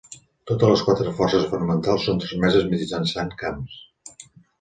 [0.51, 3.77] Totes les quatre forces fonamentals són transmeses mitjançant camps.